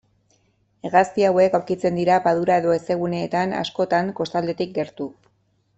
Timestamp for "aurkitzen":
1.59-1.99